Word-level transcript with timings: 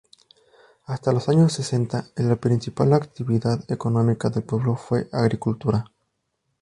Hasta 0.85 1.11
los 1.13 1.29
años 1.29 1.53
sesenta 1.53 2.07
la 2.15 2.35
principal 2.37 2.91
actividad 2.93 3.63
económica 3.71 4.31
del 4.31 4.41
pueblo 4.43 4.75
fue 4.75 5.01
el 5.01 5.09
agricultura. 5.11 5.91